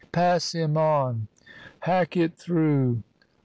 "Pass 0.11 0.53
him 0.53 0.77
on!" 0.77 1.27
"Hack 1.81 2.17
it 2.17 2.35
through!" 2.35 3.03